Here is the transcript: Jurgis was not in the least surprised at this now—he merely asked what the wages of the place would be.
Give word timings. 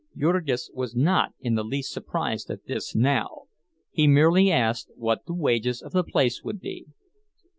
Jurgis 0.17 0.71
was 0.73 0.95
not 0.95 1.35
in 1.39 1.53
the 1.53 1.63
least 1.63 1.91
surprised 1.91 2.49
at 2.49 2.65
this 2.65 2.95
now—he 2.95 4.07
merely 4.07 4.51
asked 4.51 4.89
what 4.95 5.27
the 5.27 5.35
wages 5.35 5.79
of 5.83 5.91
the 5.91 6.03
place 6.03 6.41
would 6.43 6.59
be. 6.59 6.87